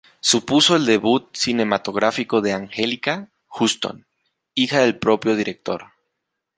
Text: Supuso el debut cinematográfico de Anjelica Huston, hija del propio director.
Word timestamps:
Supuso 0.19 0.75
el 0.75 0.87
debut 0.87 1.27
cinematográfico 1.31 2.41
de 2.41 2.53
Anjelica 2.53 3.29
Huston, 3.51 4.07
hija 4.55 4.79
del 4.81 4.97
propio 4.97 5.35
director. 5.35 5.91